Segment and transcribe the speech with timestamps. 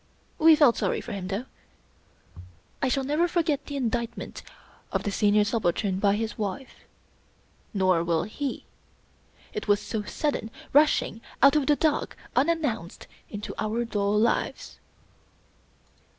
[0.39, 1.45] We felt sorry for him, though.
[2.81, 4.41] I shall never forget the indictment
[4.91, 6.85] of the Senior Subal tern by his wife.
[7.71, 8.65] Nor will he.
[9.53, 14.79] It was so sudden, rushing out of the dark, unannounced, into our dull lives.